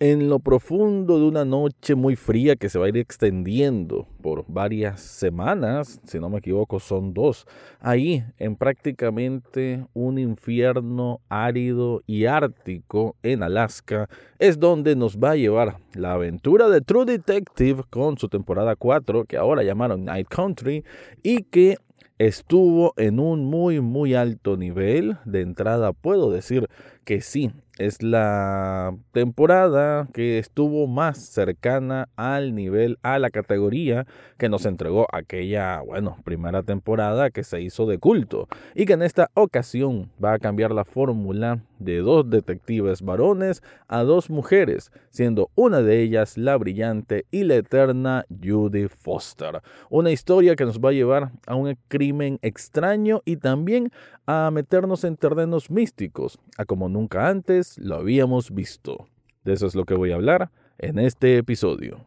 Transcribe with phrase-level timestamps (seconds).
[0.00, 4.44] en lo profundo de una noche muy fría que se va a ir extendiendo por
[4.46, 7.46] varias semanas, si no me equivoco son dos,
[7.80, 14.08] ahí en prácticamente un infierno árido y ártico en Alaska,
[14.38, 19.24] es donde nos va a llevar la aventura de True Detective con su temporada 4,
[19.24, 20.84] que ahora llamaron Night Country,
[21.24, 21.76] y que
[22.18, 25.16] estuvo en un muy muy alto nivel.
[25.24, 26.68] De entrada puedo decir
[27.08, 34.06] que sí es la temporada que estuvo más cercana al nivel, a la categoría
[34.36, 39.02] que nos entregó aquella, bueno, primera temporada que se hizo de culto y que en
[39.02, 45.50] esta ocasión va a cambiar la fórmula de dos detectives varones a dos mujeres, siendo
[45.54, 49.62] una de ellas la brillante y la eterna Judy Foster.
[49.88, 53.92] Una historia que nos va a llevar a un crimen extraño y también
[54.26, 59.08] a meternos en terrenos místicos, a como nunca antes lo habíamos visto.
[59.44, 62.04] De eso es lo que voy a hablar en este episodio.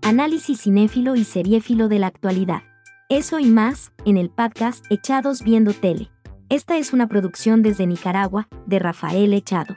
[0.00, 2.62] Análisis cinéfilo y seriéfilo de la actualidad.
[3.10, 6.10] Eso y más, en el podcast Echados Viendo Tele.
[6.48, 9.76] Esta es una producción desde Nicaragua, de Rafael Echado.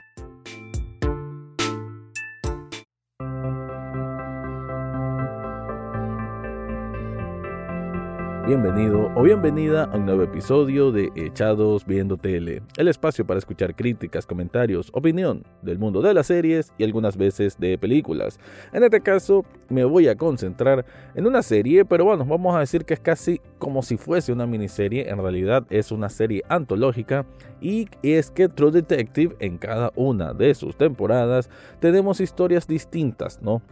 [8.44, 13.76] Bienvenido o bienvenida a un nuevo episodio de Echados Viendo Tele, el espacio para escuchar
[13.76, 18.40] críticas, comentarios, opinión del mundo de las series y algunas veces de películas.
[18.72, 22.84] En este caso me voy a concentrar en una serie, pero bueno, vamos a decir
[22.84, 27.24] que es casi como si fuese una miniserie, en realidad es una serie antológica
[27.60, 31.48] y es que True Detective en cada una de sus temporadas
[31.78, 33.62] tenemos historias distintas, ¿no?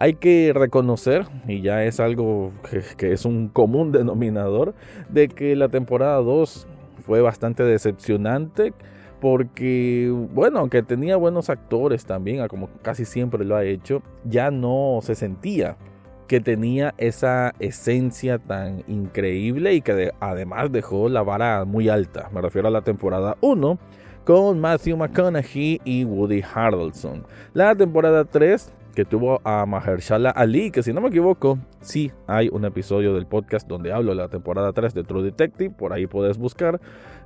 [0.00, 2.52] Hay que reconocer, y ya es algo
[2.96, 4.74] que, es un común denominador,
[5.08, 6.68] de que la temporada 2
[7.04, 8.72] fue bastante decepcionante
[9.20, 15.00] porque, bueno, aunque tenía buenos actores también, como casi siempre lo ha hecho, ya no
[15.02, 15.76] se sentía
[16.28, 22.30] que tenía esa esencia tan increíble y que además dejó la vara muy alta.
[22.32, 23.78] Me refiero a la temporada 1
[24.24, 27.24] con Matthew McConaughey y Woody Harrelson.
[27.54, 32.48] La temporada 3 que tuvo a Mahershala Ali, que si no me equivoco, sí hay
[32.50, 36.08] un episodio del podcast donde hablo de la temporada 3 de True Detective, por ahí
[36.08, 36.80] puedes buscar.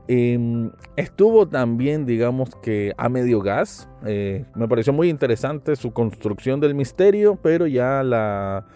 [0.07, 3.89] Em, estuvo también, digamos que a medio gas.
[4.05, 8.67] Eh, me pareció muy interesante su construcción del misterio, pero ya la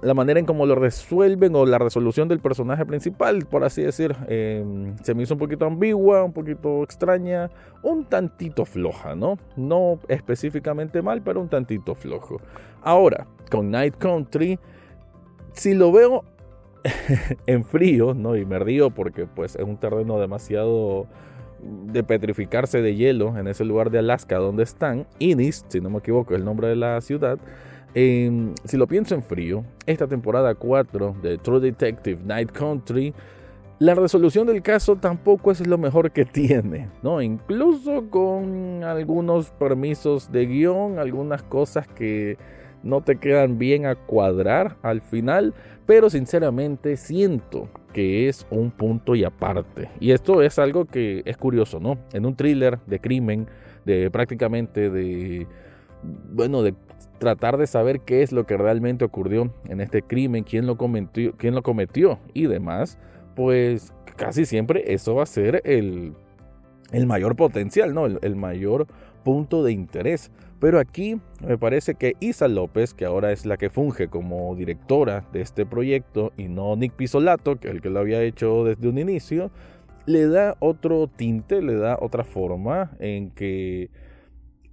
[0.00, 4.16] la manera en cómo lo resuelven o la resolución del personaje principal, por así decir,
[4.28, 7.50] em, se me hizo un poquito ambigua, un poquito extraña,
[7.82, 9.38] un tantito floja, ¿no?
[9.56, 12.40] No específicamente mal, pero un tantito flojo.
[12.82, 14.58] Ahora, con Night Country,
[15.52, 16.24] si lo veo
[17.46, 18.36] en frío, ¿no?
[18.36, 21.06] Y me río porque pues es un terreno demasiado
[21.62, 25.98] de petrificarse de hielo en ese lugar de Alaska donde están, Innis, si no me
[25.98, 27.38] equivoco, es el nombre de la ciudad.
[27.94, 33.12] Si lo pienso en frío, esta temporada 4 de True Detective Night Country,
[33.78, 37.20] la resolución del caso tampoco es lo mejor que tiene, ¿no?
[37.20, 42.38] Incluso con algunos permisos de guion, algunas cosas que
[42.82, 45.52] no te quedan bien a cuadrar al final,
[45.84, 49.88] pero sinceramente siento que es un punto y aparte.
[50.00, 51.98] Y esto es algo que es curioso, ¿no?
[52.12, 53.48] En un thriller de crimen,
[53.84, 55.46] de prácticamente de,
[56.32, 56.74] bueno, de
[57.22, 61.32] tratar de saber qué es lo que realmente ocurrió en este crimen, quién lo cometió,
[61.36, 62.98] quién lo cometió y demás,
[63.36, 66.14] pues casi siempre eso va a ser el,
[66.90, 68.06] el mayor potencial, ¿no?
[68.06, 68.88] el mayor
[69.22, 70.32] punto de interés.
[70.58, 75.24] Pero aquí me parece que Isa López, que ahora es la que funge como directora
[75.32, 78.88] de este proyecto, y no Nick Pisolato, que es el que lo había hecho desde
[78.88, 79.52] un inicio,
[80.06, 83.90] le da otro tinte, le da otra forma en que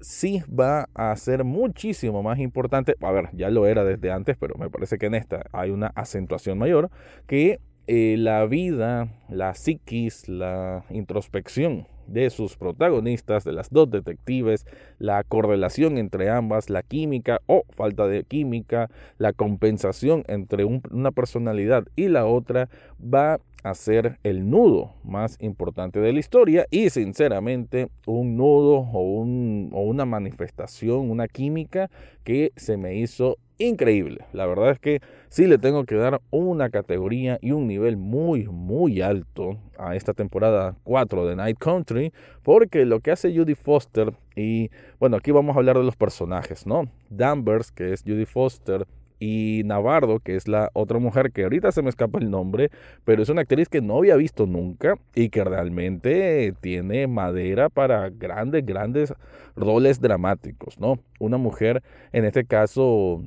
[0.02, 2.96] sí va a ser muchísimo más importante.
[3.02, 5.88] A ver, ya lo era desde antes, pero me parece que en esta hay una
[5.88, 6.90] acentuación mayor
[7.28, 14.66] que eh, la vida, la psiquis, la introspección de sus protagonistas, de las dos detectives,
[14.98, 21.86] la correlación entre ambas, la química o falta de química, la compensación entre una personalidad
[21.96, 22.70] y la otra
[23.02, 29.02] va a ser el nudo más importante de la historia y sinceramente un nudo o,
[29.02, 31.90] un, o una manifestación, una química
[32.24, 34.26] que se me hizo increíble.
[34.34, 38.48] La verdad es que sí le tengo que dar una categoría y un nivel muy,
[38.48, 42.12] muy alto a esta temporada 4 de Night Country,
[42.42, 46.66] porque lo que hace Judy Foster, y bueno, aquí vamos a hablar de los personajes,
[46.66, 46.90] ¿no?
[47.10, 48.88] Danvers, que es Judy Foster,
[49.20, 52.72] y Navarro, que es la otra mujer que ahorita se me escapa el nombre,
[53.04, 58.10] pero es una actriz que no había visto nunca y que realmente tiene madera para
[58.10, 59.14] grandes, grandes
[59.56, 61.00] roles dramáticos, ¿no?
[61.20, 61.84] Una mujer,
[62.14, 63.22] en este caso,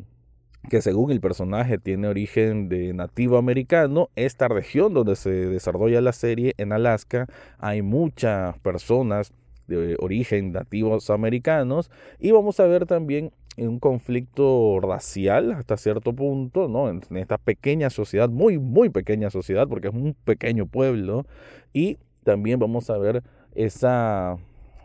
[0.69, 6.13] que según el personaje tiene origen de nativo americano, esta región donde se desarrolla la
[6.13, 7.27] serie en Alaska,
[7.59, 9.33] hay muchas personas
[9.67, 16.69] de origen nativos americanos y vamos a ver también un conflicto racial hasta cierto punto,
[16.69, 16.89] ¿no?
[16.89, 21.27] En esta pequeña sociedad, muy, muy pequeña sociedad, porque es un pequeño pueblo,
[21.73, 23.23] y también vamos a ver
[23.55, 24.39] esa,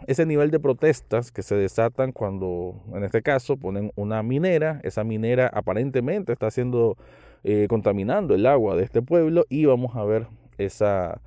[0.05, 5.03] ese nivel de protestas que se desatan cuando, en este caso, ponen una minera, esa
[5.03, 6.97] minera aparentemente está haciendo,
[7.43, 10.27] eh, contaminando el agua de este pueblo, y vamos a ver
[10.57, 11.21] esa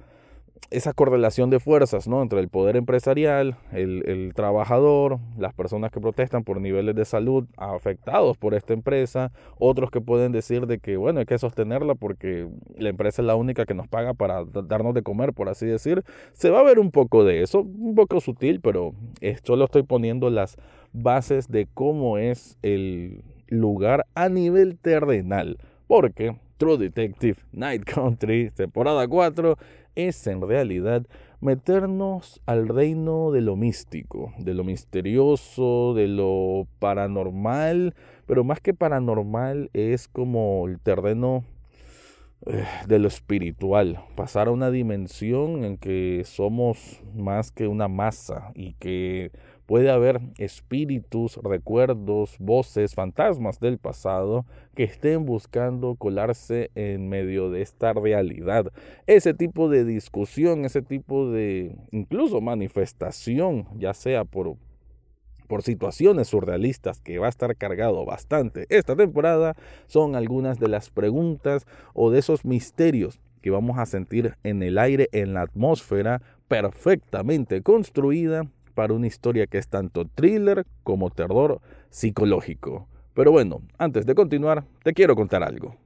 [0.71, 2.23] esa correlación de fuerzas ¿no?
[2.23, 8.37] entre el poder empresarial, el, trabajador, las personas que protestan por niveles de salud afectados
[8.37, 12.89] por esta empresa, otros que pueden decir de que bueno hay que sostenerla porque la
[12.91, 16.05] empresa es la única que nos paga para darnos de comer, por así decir.
[16.33, 18.95] Se va a ver un poco de eso, un poco sutil, pero
[19.45, 20.57] solo estoy poniendo las
[20.93, 29.09] bases de cómo es el lugar a nivel terrenal, porque True Detective Night Country, temporada
[29.09, 29.57] 4,
[30.09, 31.07] es en realidad
[31.41, 37.95] meternos al reino de lo místico, de lo misterioso, de lo paranormal,
[38.27, 41.45] pero más que paranormal es como el terreno
[42.47, 48.53] eh, de lo espiritual, pasar a una dimensión en que somos más que una masa
[48.55, 49.31] y que
[49.71, 54.45] Puede haber espíritus, recuerdos, voces, fantasmas del pasado
[54.75, 58.73] que estén buscando colarse en medio de esta realidad.
[59.07, 64.57] Ese tipo de discusión, ese tipo de incluso manifestación, ya sea por
[65.47, 69.55] por situaciones surrealistas que va a estar cargado bastante esta temporada,
[69.87, 71.65] son algunas de las preguntas
[71.95, 77.63] o de esos misterios que vamos a sentir en el aire, en la atmósfera perfectamente
[77.63, 78.51] construida
[78.81, 81.61] para una historia que es tanto thriller como terror
[81.91, 82.89] psicológico.
[83.13, 85.77] Pero bueno, antes de continuar, te quiero contar algo.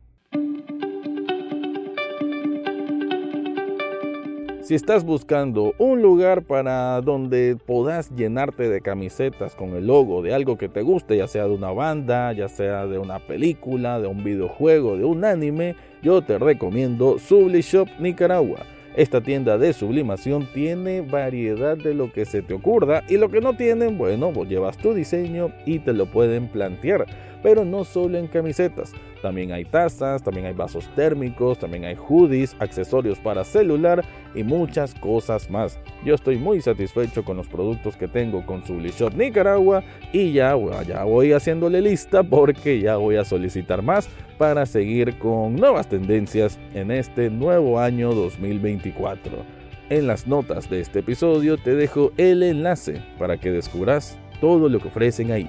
[4.62, 10.32] Si estás buscando un lugar para donde puedas llenarte de camisetas con el logo de
[10.32, 14.06] algo que te guste, ya sea de una banda, ya sea de una película, de
[14.06, 18.60] un videojuego, de un anime, yo te recomiendo Subli Shop Nicaragua.
[18.96, 23.40] Esta tienda de sublimación tiene variedad de lo que se te ocurra y lo que
[23.40, 27.06] no tienen, bueno, vos llevas tu diseño y te lo pueden plantear.
[27.42, 28.92] Pero no solo en camisetas,
[29.24, 34.04] también hay tazas, también hay vasos térmicos, también hay hoodies, accesorios para celular
[34.34, 35.78] y muchas cosas más.
[36.04, 39.82] Yo estoy muy satisfecho con los productos que tengo con Sublishop Nicaragua
[40.12, 40.54] y ya,
[40.86, 46.58] ya voy haciéndole lista porque ya voy a solicitar más para seguir con nuevas tendencias
[46.74, 49.38] en este nuevo año 2024.
[49.88, 54.80] En las notas de este episodio te dejo el enlace para que descubras todo lo
[54.80, 55.48] que ofrecen ahí.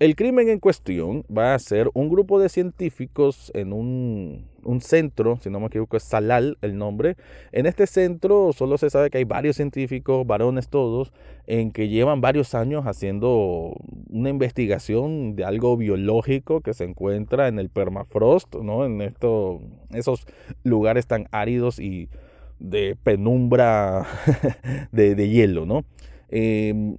[0.00, 4.46] El crimen en cuestión va a ser un grupo de científicos en un,
[4.80, 7.18] centro, si no me equivoco es Salal el nombre.
[7.52, 11.12] En este centro solo se sabe que hay varios científicos, varones todos,
[11.46, 13.74] en que llevan varios años haciendo
[14.08, 18.86] una investigación de algo biológico que se encuentra en el permafrost, ¿no?
[18.86, 19.60] En esto,
[19.92, 20.24] esos
[20.64, 22.08] lugares tan áridos y
[22.58, 24.06] de penumbra
[24.92, 25.84] de, de hielo, ¿no?
[26.30, 26.96] Em,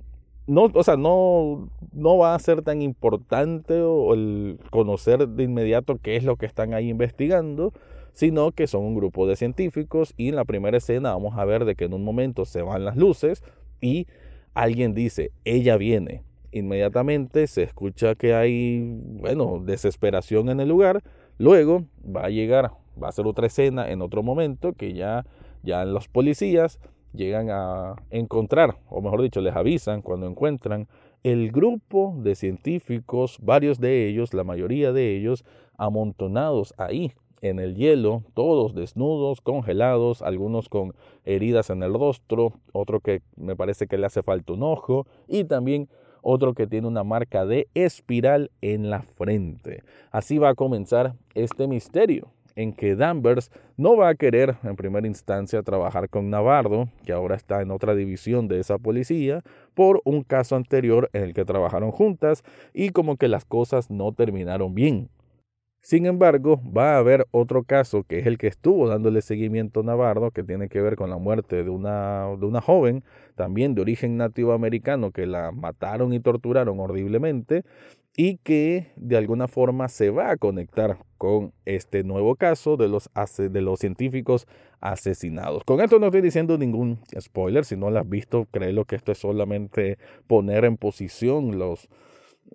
[0.52, 6.18] no, o sea, no, no va a ser tan importante el conocer de inmediato qué
[6.18, 7.72] es lo que están ahí investigando,
[8.12, 11.64] sino que son un grupo de científicos y en la primera escena vamos a ver
[11.64, 13.46] de que en un momento se van las luces
[13.80, 14.08] y
[14.54, 16.26] alguien dice, ella viene.
[16.52, 18.82] Inmediatamente se escucha que hay,
[19.22, 21.02] bueno, desesperación en el lugar.
[21.38, 25.26] Luego va a llegar, va a ser otra escena en otro momento que ya,
[25.64, 26.78] ya los policías
[27.14, 30.88] llegan a encontrar, o mejor dicho, les avisan cuando encuentran
[31.24, 35.46] el grupo de científicos, varios de ellos, la mayoría de ellos,
[35.78, 40.94] amontonados ahí en el hielo, todos desnudos, congelados, algunos con
[41.26, 45.44] heridas en el rostro, otro que me parece que le hace falta un ojo y
[45.44, 45.90] también
[46.22, 49.84] otro que tiene una marca de espiral en la frente.
[50.12, 55.08] Así va a comenzar este misterio en que Danvers no va a querer en primera
[55.08, 59.42] instancia trabajar con Navarro, que ahora está en otra división de esa policía,
[59.74, 62.44] por un caso anterior en el que trabajaron juntas
[62.74, 65.10] y como que las cosas no terminaron bien.
[65.84, 69.84] Sin embargo, va a haber otro caso que es el que estuvo dándole seguimiento a
[69.84, 73.04] Navarro, que tiene que ver con la muerte de una, de una joven,
[73.34, 77.64] también de origen nativo americano, que la mataron y torturaron horriblemente
[78.16, 83.10] y que de alguna forma se va a conectar con este nuevo caso de los,
[83.38, 84.48] de los científicos
[84.82, 85.64] asesinados.
[85.64, 89.12] Con esto no estoy diciendo ningún spoiler, si no lo has visto, créelo que esto
[89.12, 91.88] es solamente poner en posición los,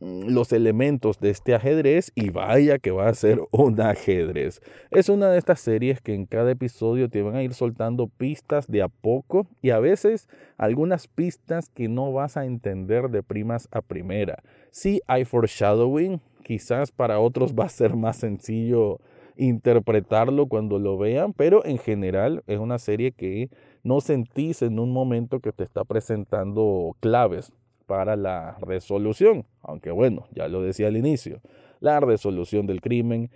[0.01, 4.61] los elementos de este ajedrez y vaya que va a ser un ajedrez.
[4.91, 8.67] Es una de estas series que en cada episodio te van a ir soltando pistas
[8.67, 13.69] de a poco y a veces algunas pistas que no vas a entender de primas
[13.71, 14.43] a primera.
[14.71, 19.01] Si hay foreshadowing, quizás para otros va a ser más sencillo
[19.39, 23.51] interpretarlo cuando lo vean, pero en general es una serie que
[23.83, 27.53] no sentís en un momento que te está presentando claves
[27.87, 29.47] para la resolución.
[29.63, 31.41] Aunque bueno, ya lo decía al inicio,
[31.81, 33.31] la resolución del crimen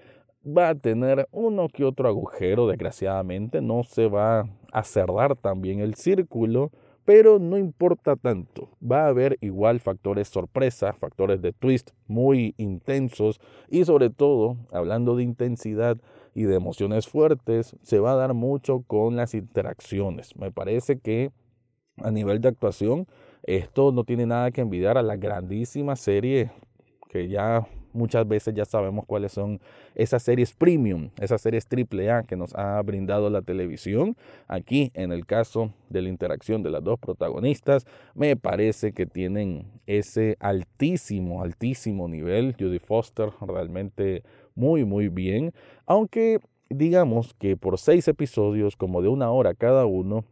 [0.46, 5.94] va a tener uno que otro agujero, desgraciadamente, no se va a cerrar también el
[5.94, 6.70] círculo,
[7.04, 8.70] pero no importa tanto.
[8.80, 15.16] Va a haber igual factores sorpresa, factores de twist muy intensos y sobre todo, hablando
[15.16, 15.98] de intensidad
[16.34, 20.36] y de emociones fuertes, se va a dar mucho con las interacciones.
[20.36, 21.32] Me parece que
[21.96, 23.06] a nivel de actuación
[23.56, 26.50] esto no tiene nada que envidiar a la grandísima serie
[27.08, 29.60] que ya muchas veces ya sabemos cuáles son
[29.96, 34.16] esas series premium, esas series triple A que nos ha brindado la televisión.
[34.46, 39.66] Aquí, en el caso de la interacción de las dos protagonistas, me parece que tienen
[39.86, 42.54] ese altísimo, altísimo nivel.
[42.56, 44.22] Judy Foster realmente
[44.54, 45.52] muy, muy bien.
[45.86, 46.38] Aunque
[46.68, 50.24] digamos que por seis episodios, como de una hora cada uno,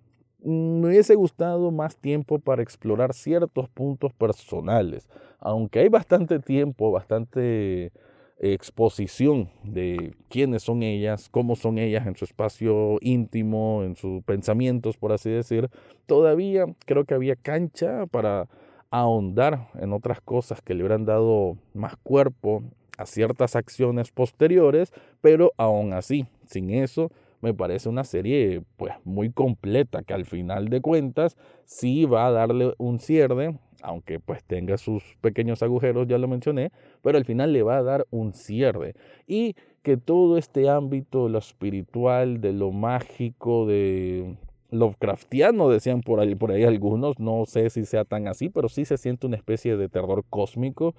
[0.42, 5.08] me hubiese gustado más tiempo para explorar ciertos puntos personales,
[5.40, 7.92] aunque hay bastante tiempo, bastante
[8.40, 14.96] exposición de quiénes son ellas, cómo son ellas en su espacio íntimo, en sus pensamientos,
[14.96, 15.68] por así decir,
[16.06, 18.48] todavía creo que había cancha para
[18.90, 22.62] ahondar en otras cosas que le hubieran dado más cuerpo
[22.96, 29.30] a ciertas acciones posteriores, pero aún así, sin eso, me parece una serie pues muy
[29.30, 34.76] completa que al final de cuentas sí va a darle un cierre, aunque pues tenga
[34.76, 38.94] sus pequeños agujeros, ya lo mencioné, pero al final le va a dar un cierre.
[39.26, 44.36] Y que todo este ámbito, lo espiritual, de lo mágico, de
[44.70, 48.84] Lovecraftiano, decían por ahí, por ahí algunos, no sé si sea tan así, pero sí
[48.84, 50.94] se siente una especie de terror cósmico,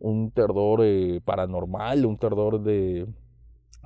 [0.00, 3.06] un terror eh, paranormal, un terror de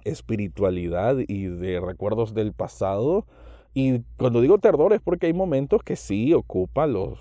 [0.05, 3.27] espiritualidad y de recuerdos del pasado.
[3.75, 7.19] Y cuando digo terror es porque hay momentos que sí ocupa los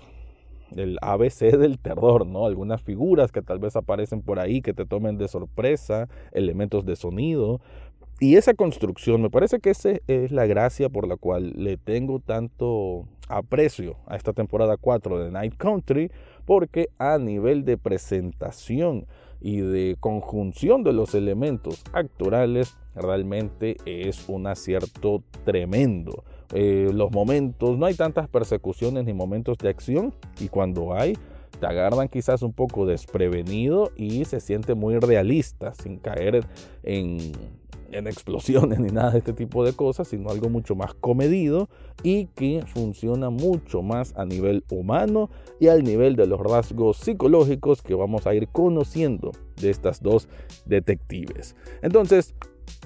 [0.74, 2.46] el ABC del terror, ¿no?
[2.46, 6.96] Algunas figuras que tal vez aparecen por ahí que te tomen de sorpresa, elementos de
[6.96, 7.60] sonido.
[8.18, 12.18] Y esa construcción, me parece que esa es la gracia por la cual le tengo
[12.18, 16.10] tanto aprecio a esta temporada 4 de Night Country,
[16.46, 19.06] porque a nivel de presentación,
[19.40, 26.24] y de conjunción de los elementos actorales realmente es un acierto tremendo.
[26.54, 31.16] Eh, los momentos, no hay tantas persecuciones ni momentos de acción y cuando hay,
[31.60, 36.44] te agarran quizás un poco desprevenido y se siente muy realista sin caer
[36.82, 37.32] en
[37.92, 41.68] en explosiones ni nada de este tipo de cosas, sino algo mucho más comedido
[42.02, 47.82] y que funciona mucho más a nivel humano y al nivel de los rasgos psicológicos
[47.82, 50.28] que vamos a ir conociendo de estas dos
[50.66, 51.56] detectives.
[51.82, 52.34] Entonces,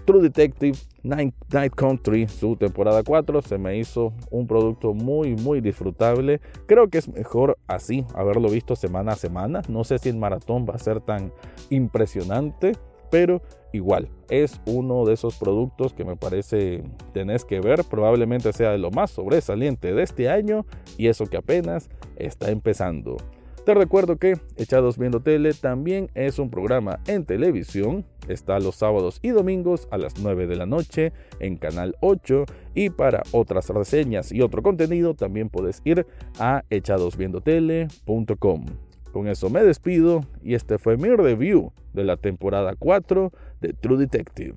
[0.04, 1.34] True Detective Night,
[1.74, 6.40] Country, su temporada 4, se me hizo un producto muy, muy disfrutable.
[6.66, 9.62] Creo que es mejor así, haberlo visto semana a semana.
[9.68, 11.32] No sé si en maratón va a ser tan
[11.70, 12.72] impresionante,
[13.10, 18.70] pero igual es uno de esos productos que me parece tenés que ver, probablemente sea
[18.70, 23.16] de lo más sobresaliente de este año y eso que apenas está empezando.
[23.64, 28.06] Te recuerdo que Echados Viendo Tele también es un programa en televisión.
[28.26, 32.46] Está los sábados y domingos a las 9 de la noche en Canal 8.
[32.74, 36.06] Y para otras reseñas y otro contenido también puedes ir
[36.38, 38.64] a echadosviendotele.com.
[39.12, 43.98] Con eso me despido y este fue mi review de la temporada 4 de True
[43.98, 44.54] Detective.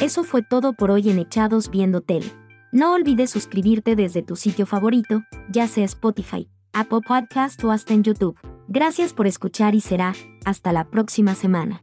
[0.00, 2.26] Eso fue todo por hoy en Echados Viendo Tele.
[2.72, 8.02] No olvides suscribirte desde tu sitio favorito, ya sea Spotify, Apple Podcast o hasta en
[8.02, 8.36] YouTube.
[8.66, 11.80] Gracias por escuchar y será hasta la próxima semana.